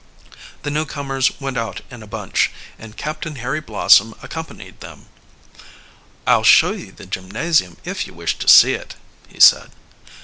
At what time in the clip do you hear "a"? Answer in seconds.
2.01-2.07